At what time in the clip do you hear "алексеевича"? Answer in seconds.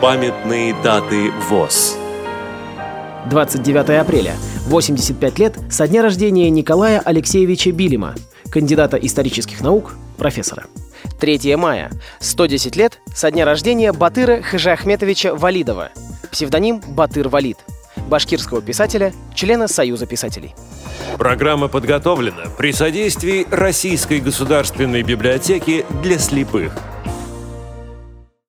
7.00-7.70